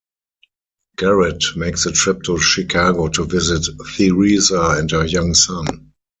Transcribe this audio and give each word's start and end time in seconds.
Garret 0.97 1.43
makes 1.55 1.85
a 1.85 1.91
trip 1.91 2.23
to 2.23 2.39
Chicago 2.39 3.07
to 3.09 3.23
visit 3.23 3.67
Theresa 3.95 4.73
and 4.79 4.89
her 4.89 5.05
young 5.05 5.35
son. 5.35 5.93